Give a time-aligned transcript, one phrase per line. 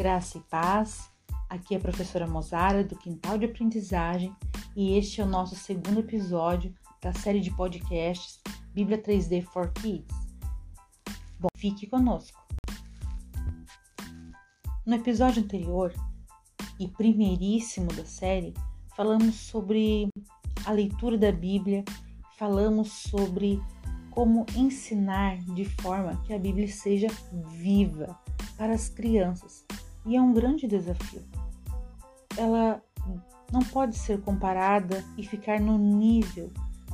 [0.00, 1.10] Graça e paz.
[1.46, 4.34] Aqui é a professora Mozara do Quintal de Aprendizagem
[4.74, 8.40] e este é o nosso segundo episódio da série de podcasts
[8.72, 10.16] Bíblia 3D for Kids.
[11.38, 12.42] Bom, fique conosco.
[14.86, 15.92] No episódio anterior
[16.78, 18.54] e primeiríssimo da série,
[18.96, 20.08] falamos sobre
[20.64, 21.84] a leitura da Bíblia,
[22.38, 23.60] falamos sobre
[24.10, 27.08] como ensinar de forma que a Bíblia seja
[27.50, 28.18] viva
[28.56, 29.66] para as crianças.
[30.06, 31.22] E é um grande desafio.
[32.36, 32.82] Ela
[33.52, 36.50] não pode ser comparada e ficar no nível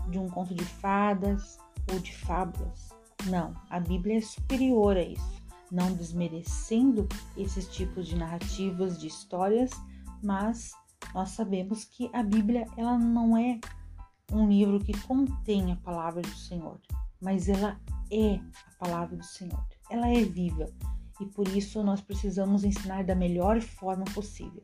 [0.08, 1.58] de um conto de fadas
[1.92, 2.90] ou de fábulas.
[3.26, 9.70] Não, a Bíblia é superior a isso, não desmerecendo esses tipos de narrativas, de histórias,
[10.22, 10.72] mas
[11.12, 13.58] nós sabemos que a Bíblia ela não é
[14.32, 16.80] um livro que contém a palavra do Senhor,
[17.20, 19.64] mas ela é a palavra do Senhor.
[19.90, 20.68] Ela é viva
[21.20, 24.62] e por isso nós precisamos ensinar da melhor forma possível.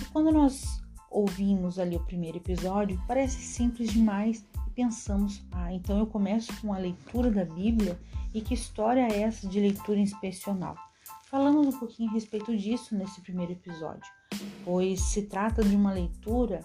[0.00, 5.98] E quando nós ouvimos ali o primeiro episódio, parece simples demais e pensamos: ah, então
[5.98, 7.98] eu começo com a leitura da Bíblia
[8.34, 10.76] e que história é essa de leitura inspecional?
[11.24, 14.08] Falamos um pouquinho a respeito disso nesse primeiro episódio,
[14.64, 16.60] pois se trata de uma leitura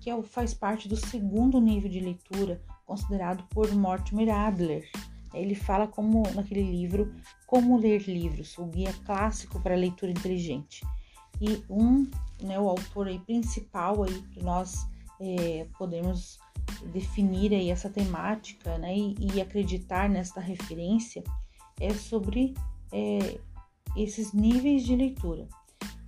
[0.00, 4.88] que é faz parte do segundo nível de leitura considerado por Mortimer Adler.
[5.34, 7.14] Ele fala como naquele livro
[7.46, 10.84] Como Ler Livros, o guia clássico para a leitura inteligente.
[11.40, 12.08] E um,
[12.40, 14.86] né, o autor aí principal aí que nós
[15.20, 16.38] é, podemos
[16.92, 21.22] definir aí essa temática, né, e, e acreditar nesta referência
[21.80, 22.54] é sobre
[22.92, 23.38] é,
[23.96, 25.46] esses níveis de leitura.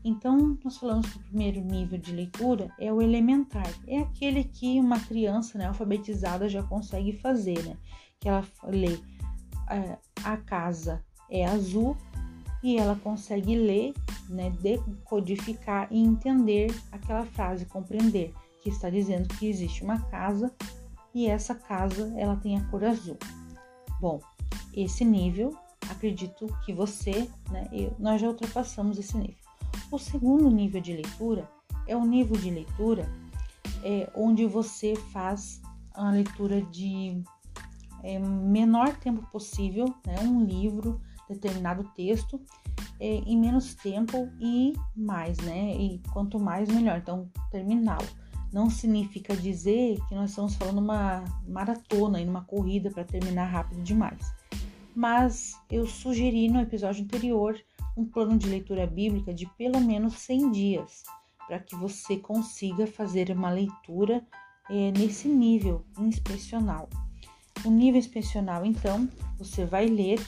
[0.04, 4.78] Então, nós falamos que o primeiro nível de leitura é o elementar, é aquele que
[4.78, 7.76] uma criança né, alfabetizada já consegue fazer, né?
[8.20, 8.98] Que ela lê
[9.70, 11.96] é, a casa é azul
[12.62, 13.94] e ela consegue ler,
[14.28, 20.52] né, decodificar e entender aquela frase, compreender que está dizendo que existe uma casa
[21.14, 23.16] e essa casa ela tem a cor azul.
[24.00, 24.20] Bom,
[24.74, 25.56] esse nível,
[25.88, 29.36] acredito que você, né, eu, nós já ultrapassamos esse nível.
[29.90, 31.48] O segundo nível de leitura
[31.86, 33.08] é o nível de leitura
[33.82, 35.60] é, onde você faz
[35.94, 37.22] a leitura de
[38.02, 42.40] é, menor tempo possível, né, um livro, determinado texto,
[42.98, 45.76] é, em menos tempo e mais, né?
[45.76, 46.98] E quanto mais, melhor.
[46.98, 48.02] Então, terminal.
[48.52, 54.32] Não significa dizer que nós estamos falando uma maratona, uma corrida para terminar rápido demais.
[54.96, 57.60] Mas eu sugeri no episódio anterior
[57.96, 61.02] um plano de leitura bíblica de pelo menos 100 dias,
[61.46, 64.24] para que você consiga fazer uma leitura
[64.70, 66.88] é, nesse nível inspecional.
[67.64, 69.08] O nível inspecional, então,
[69.38, 70.20] você vai ler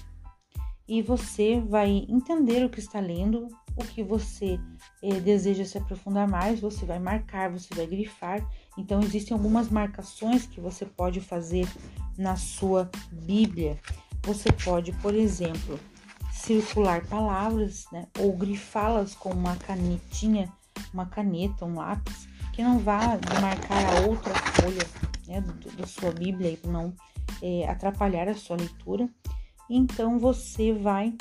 [0.89, 3.47] e você vai entender o que está lendo,
[3.77, 4.59] o que você
[5.03, 8.45] é, deseja se aprofundar mais, você vai marcar, você vai grifar.
[8.77, 11.69] Então, existem algumas marcações que você pode fazer
[12.19, 13.79] na sua Bíblia.
[14.25, 15.79] Você pode, por exemplo,
[16.33, 20.53] circular palavras, né, ou grifá-las com uma canetinha,
[20.93, 24.87] uma caneta, um lápis, que não vá marcar a outra folha
[25.29, 25.41] né,
[25.79, 26.93] da sua Bíblia não
[27.43, 29.09] é, atrapalhar a sua leitura.
[29.69, 31.15] Então você vai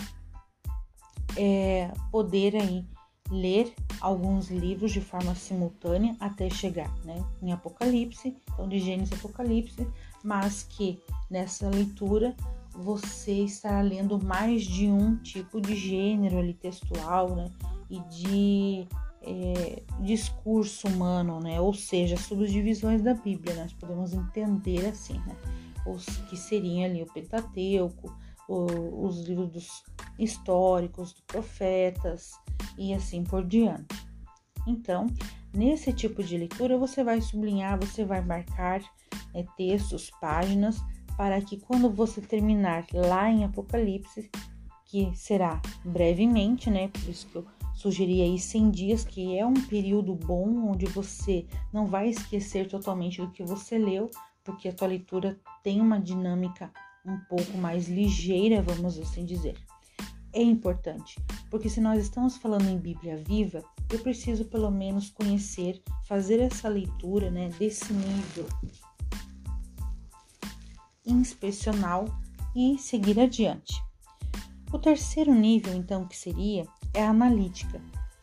[1.37, 2.85] é, poder aí
[3.29, 9.87] ler alguns livros de forma simultânea até chegar né, em Apocalipse, então de Gênesis Apocalipse,
[10.23, 10.99] mas que
[11.29, 12.35] nessa leitura
[12.73, 17.51] você estará lendo mais de um tipo de gênero ali textual, né?
[17.89, 18.87] E de
[19.21, 21.59] é, discurso humano, né?
[21.59, 25.35] Ou seja, subdivisões da Bíblia, nós podemos entender assim, né?
[25.85, 28.15] Os que seriam ali o Pentateuco,
[28.47, 29.83] o, os livros
[30.17, 32.31] históricos, dos profetas
[32.77, 33.95] e assim por diante.
[34.67, 35.07] Então,
[35.53, 38.81] nesse tipo de leitura, você vai sublinhar, você vai marcar
[39.33, 40.81] né, textos, páginas
[41.15, 44.29] para que quando você terminar lá em Apocalipse,
[44.85, 46.87] que será brevemente, né?
[46.87, 47.45] Por isso que eu
[47.75, 53.21] sugeri aí 100 dias, que é um período bom onde você não vai esquecer totalmente
[53.21, 54.09] do que você leu,
[54.49, 56.71] porque a tua leitura tem uma dinâmica
[57.05, 59.55] um pouco mais ligeira, vamos assim dizer.
[60.33, 61.19] É importante,
[61.51, 66.67] porque se nós estamos falando em Bíblia viva, eu preciso pelo menos conhecer, fazer essa
[66.67, 68.47] leitura, né, desse nível
[71.05, 72.05] inspecional
[72.55, 73.79] e seguir adiante.
[74.73, 77.79] O terceiro nível, então, que seria é a analítica,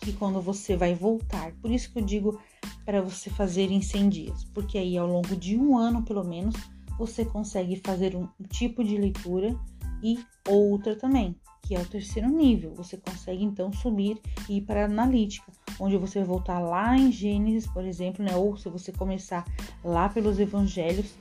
[0.07, 1.53] que quando você vai voltar.
[1.61, 2.41] Por isso que eu digo
[2.85, 6.55] para você fazer em 100 dias, porque aí ao longo de um ano, pelo menos,
[6.97, 9.59] você consegue fazer um tipo de leitura
[10.03, 10.19] e
[10.49, 12.73] outra também, que é o terceiro nível.
[12.77, 15.51] Você consegue então subir e ir para a analítica,
[15.81, 18.37] onde você vai voltar lá em Gênesis, por exemplo, né?
[18.37, 19.45] Ou se você começar
[19.85, 21.15] lá pelos evangelhos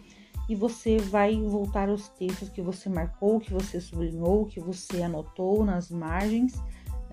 [0.48, 5.66] e você vai voltar aos textos que você marcou, que você sublinhou, que você anotou
[5.66, 6.54] nas margens,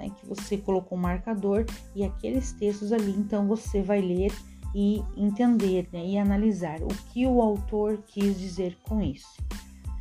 [0.02, 0.10] né?
[0.10, 1.64] Que você colocou um marcador
[1.94, 4.32] e aqueles textos ali, então você vai ler
[4.75, 9.40] e entender né, e analisar o que o autor quis dizer com isso.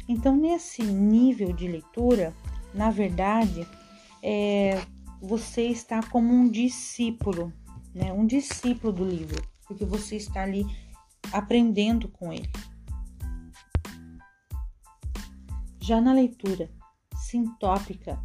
[0.08, 2.34] Então, nesse nível de leitura,
[2.74, 3.68] na verdade,
[4.24, 4.82] é,
[5.22, 7.54] você está como um discípulo,
[7.94, 8.12] né?
[8.12, 10.66] Um discípulo do livro, porque você está ali
[11.32, 12.50] aprendendo com ele.
[15.80, 16.70] Já na leitura
[17.16, 18.20] sintópica,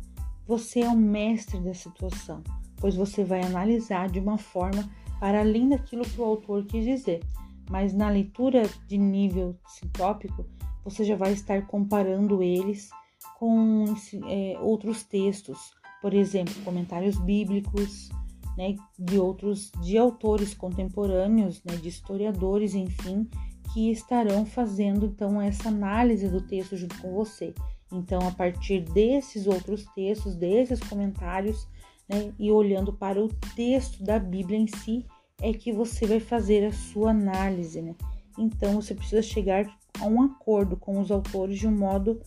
[0.47, 2.43] você é o mestre da situação,
[2.77, 4.89] pois você vai analisar de uma forma
[5.19, 7.23] para além daquilo que o autor quis dizer.
[7.71, 10.47] Mas na leitura de nível sintópico,
[10.85, 12.91] você já vai estar comparando eles
[13.39, 13.85] com
[14.29, 15.59] é, outros textos,
[16.01, 18.09] por exemplo, comentários bíblicos,
[18.57, 23.29] né, de outros, de autores contemporâneos, né, de historiadores, enfim,
[23.75, 27.53] que estarão fazendo então essa análise do texto junto com você.
[27.93, 31.69] Então, a partir desses outros textos, desses comentários,
[32.09, 35.05] né, e olhando para o texto da Bíblia em si,
[35.41, 37.95] é que você vai fazer a sua análise, né?
[38.39, 39.67] Então, você precisa chegar
[40.01, 42.21] a um acordo com os autores de um modo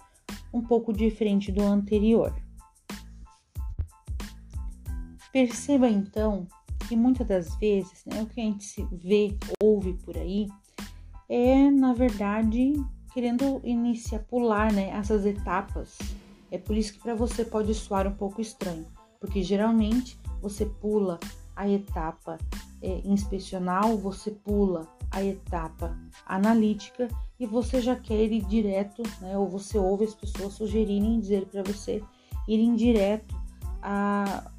[0.53, 2.33] um pouco diferente do anterior.
[5.31, 6.47] Perceba então
[6.87, 10.47] que muitas das vezes né, o que a gente vê, ouve por aí,
[11.29, 12.73] é na verdade
[13.13, 15.97] querendo iniciar, pular né, essas etapas.
[16.51, 18.87] É por isso que para você pode soar um pouco estranho,
[19.19, 21.19] porque geralmente você pula
[21.55, 22.37] a etapa
[22.81, 27.07] é, inspecional, você pula a etapa analítica
[27.39, 31.63] e você já quer ir direto, né, ou você ouve as pessoas sugerirem dizer para
[31.63, 32.01] você
[32.47, 33.35] irem direto
[33.81, 34.51] a,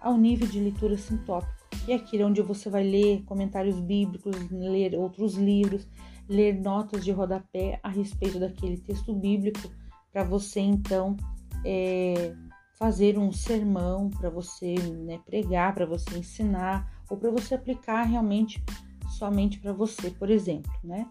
[0.00, 1.52] ao nível de leitura sintópico,
[1.84, 5.86] que é aquele onde você vai ler comentários bíblicos, ler outros livros,
[6.28, 9.70] ler notas de rodapé a respeito daquele texto bíblico,
[10.12, 11.16] para você então
[11.64, 12.34] é,
[12.78, 18.62] fazer um sermão, para você né, pregar, para você ensinar, ou para você aplicar realmente
[19.08, 21.08] somente para você, por exemplo, né?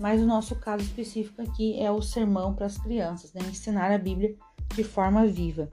[0.00, 3.40] Mas o nosso caso específico aqui é o sermão para as crianças, né?
[3.48, 4.36] Ensinar a Bíblia
[4.74, 5.68] de forma viva.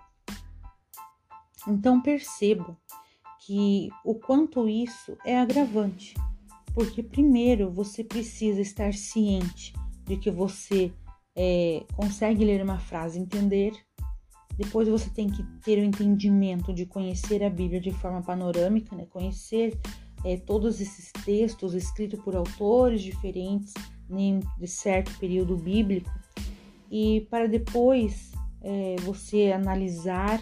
[1.67, 2.77] Então percebo
[3.39, 6.13] que o quanto isso é agravante,
[6.73, 9.73] porque primeiro você precisa estar ciente
[10.05, 10.91] de que você
[11.35, 13.73] é, consegue ler uma frase, entender.
[14.57, 19.05] Depois você tem que ter o entendimento de conhecer a Bíblia de forma panorâmica, né?
[19.05, 19.79] conhecer
[20.23, 23.73] é, todos esses textos escritos por autores diferentes
[24.09, 26.11] né, de certo período bíblico
[26.91, 28.31] e para depois
[28.61, 30.41] é, você analisar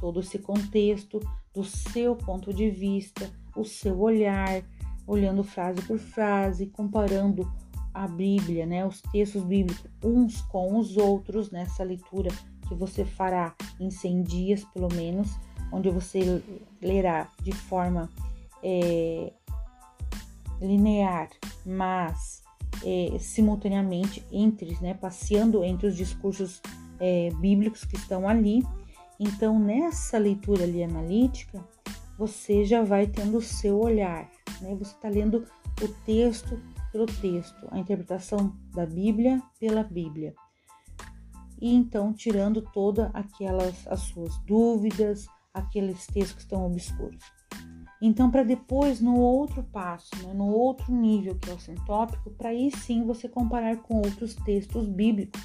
[0.00, 1.18] todo esse contexto
[1.52, 4.62] do seu ponto de vista, o seu olhar,
[5.08, 7.50] olhando frase por frase, comparando
[7.94, 12.30] a Bíblia, né, os textos bíblicos uns com os outros nessa leitura
[12.68, 15.30] que você fará em 100 dias, pelo menos,
[15.72, 16.42] onde você
[16.80, 18.08] lerá de forma
[18.62, 19.32] é,
[20.60, 21.30] linear,
[21.64, 22.42] mas
[22.84, 26.60] é, simultaneamente entre, né, passeando entre os discursos
[27.00, 28.62] é, bíblicos que estão ali.
[29.18, 31.64] Então, nessa leitura ali analítica,
[32.18, 34.28] você já vai tendo o seu olhar,
[34.60, 34.74] né?
[34.76, 35.44] Você está lendo
[35.82, 36.60] o texto
[36.92, 40.34] pelo texto, a interpretação da Bíblia pela Bíblia.
[41.60, 47.22] E então tirando todas aquelas as suas dúvidas, aqueles textos que estão obscuros.
[48.00, 52.50] Então, para depois, no outro passo, né, no outro nível, que é o sintópico, para
[52.50, 55.40] aí sim você comparar com outros textos bíblicos,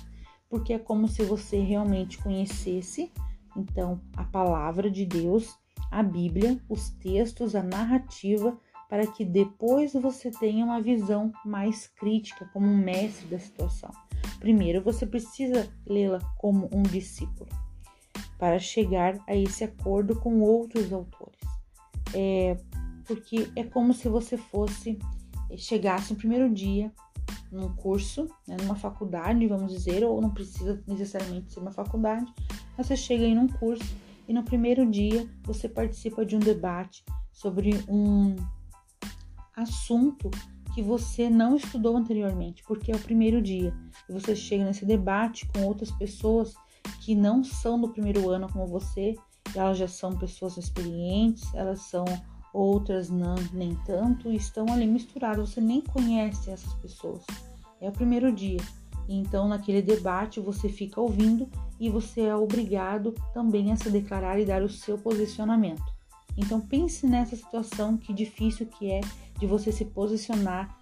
[0.47, 3.11] porque é como se você realmente conhecesse,
[3.55, 5.57] então, a palavra de Deus,
[5.89, 8.55] a Bíblia, os textos, a narrativa,
[8.93, 13.89] para que depois você tenha uma visão mais crítica, como um mestre da situação.
[14.37, 17.49] Primeiro, você precisa lê-la como um discípulo,
[18.37, 21.39] para chegar a esse acordo com outros autores
[22.13, 22.55] é,
[23.05, 24.99] porque é como se você fosse
[25.49, 26.91] eh, chegasse no primeiro dia
[27.51, 32.31] num curso, né, numa faculdade, vamos dizer, ou não precisa necessariamente ser uma faculdade,
[32.77, 33.95] mas você chega em um curso
[34.27, 38.35] e no primeiro dia você participa de um debate sobre um
[39.55, 40.29] assunto
[40.73, 43.73] que você não estudou anteriormente, porque é o primeiro dia.
[44.09, 46.55] E você chega nesse debate com outras pessoas
[47.01, 49.15] que não são do primeiro ano como você
[49.55, 52.05] elas já são pessoas experientes, elas são
[52.53, 57.25] outras não, nem tanto, estão ali misturadas, você nem conhece essas pessoas.
[57.81, 58.59] É o primeiro dia.
[59.07, 64.45] Então, naquele debate, você fica ouvindo e você é obrigado também a se declarar e
[64.45, 65.83] dar o seu posicionamento.
[66.37, 69.01] Então, pense nessa situação que difícil que é
[69.39, 70.77] de você se posicionar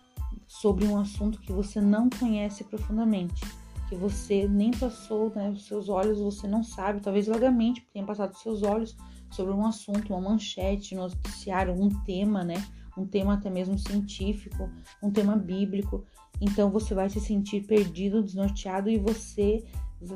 [0.47, 3.41] sobre um assunto que você não conhece profundamente,
[3.89, 8.33] que você nem passou, né, os seus olhos, você não sabe, talvez vagamente tenha passado
[8.33, 8.95] os seus olhos
[9.31, 12.63] sobre um assunto, uma manchete, um noticiário, um tema, né?
[12.97, 14.69] Um tema até mesmo científico,
[15.01, 16.03] um tema bíblico.
[16.41, 19.63] Então você vai se sentir perdido, desnorteado e você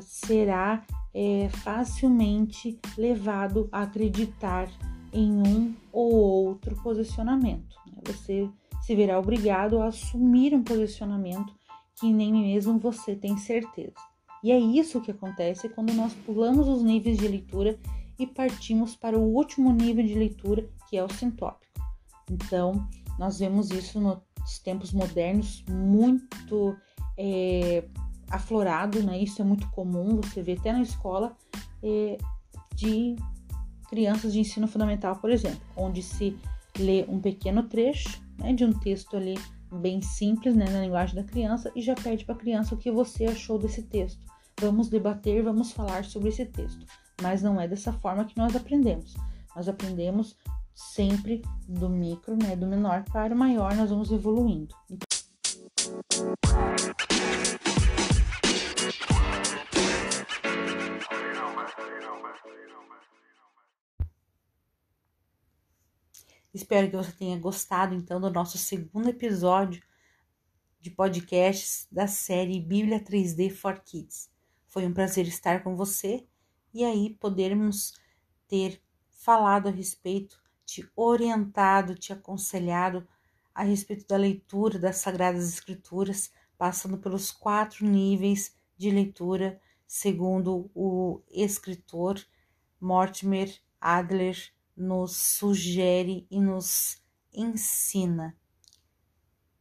[0.02, 4.68] será é, facilmente levado a acreditar
[5.16, 7.74] em um ou outro posicionamento.
[7.86, 8.02] Né?
[8.06, 8.48] Você
[8.82, 11.54] se verá obrigado a assumir um posicionamento
[11.98, 13.94] que nem mesmo você tem certeza.
[14.44, 17.80] E é isso que acontece quando nós pulamos os níveis de leitura
[18.18, 21.80] e partimos para o último nível de leitura, que é o sintópico.
[22.30, 22.86] Então,
[23.18, 26.76] nós vemos isso nos tempos modernos muito
[27.16, 27.88] é,
[28.30, 29.18] aflorado, né?
[29.18, 31.34] Isso é muito comum, você vê até na escola
[31.82, 32.18] é,
[32.74, 33.16] de
[33.88, 36.36] crianças de ensino fundamental, por exemplo, onde se
[36.78, 39.38] lê um pequeno trecho né, de um texto ali
[39.72, 42.90] bem simples, né, na linguagem da criança, e já pede para a criança o que
[42.90, 44.24] você achou desse texto.
[44.60, 46.86] Vamos debater, vamos falar sobre esse texto.
[47.20, 49.14] Mas não é dessa forma que nós aprendemos.
[49.54, 50.36] Nós aprendemos
[50.74, 54.74] sempre do micro, né, do menor para o maior, nós vamos evoluindo.
[54.90, 55.06] Então,
[66.56, 69.82] Espero que você tenha gostado então do nosso segundo episódio
[70.80, 74.30] de podcasts da série Bíblia 3D for Kids.
[74.66, 76.26] Foi um prazer estar com você
[76.72, 77.92] e aí podermos
[78.48, 83.06] ter falado a respeito, te orientado, te aconselhado
[83.54, 91.20] a respeito da leitura das Sagradas Escrituras, passando pelos quatro níveis de leitura, segundo o
[91.28, 92.18] escritor
[92.80, 97.02] Mortimer Adler nos sugere e nos
[97.32, 98.36] ensina.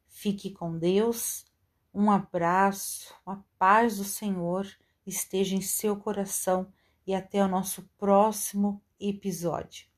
[0.07, 1.45] Fique com Deus,
[1.93, 4.67] um abraço, a paz do Senhor
[5.05, 6.71] esteja em seu coração
[7.05, 9.94] e até o nosso próximo episódio.